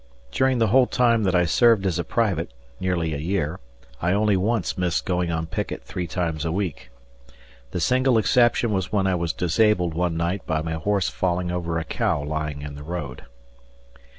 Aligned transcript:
During 0.31 0.57
the 0.57 0.69
whole 0.69 0.87
time 0.87 1.21
that 1.25 1.35
I 1.35 1.45
served 1.45 1.85
as 1.85 1.99
a 1.99 2.03
private 2.03 2.51
nearly 2.79 3.13
a 3.13 3.17
year 3.19 3.59
I 4.01 4.13
only 4.13 4.35
once 4.35 4.75
missed 4.75 5.05
going 5.05 5.29
on 5.31 5.45
picket 5.45 5.83
three 5.83 6.07
times 6.07 6.43
a 6.43 6.51
week. 6.51 6.89
The 7.69 7.79
single 7.79 8.17
exception 8.17 8.71
was 8.71 8.91
when 8.91 9.05
I 9.05 9.13
was 9.13 9.31
disabled 9.31 9.93
one 9.93 10.17
night 10.17 10.43
by 10.47 10.63
my 10.63 10.73
horse 10.73 11.07
falling 11.09 11.51
over 11.51 11.77
a 11.77 11.83
cow 11.83 12.23
lying 12.23 12.63
in 12.63 12.73
the 12.73 12.81
road. 12.81 13.25